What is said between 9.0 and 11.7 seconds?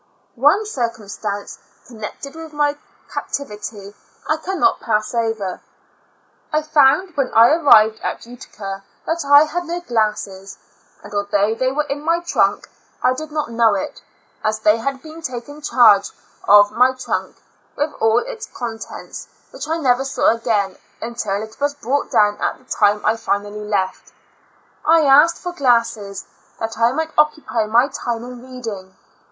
that I had no glasses, and although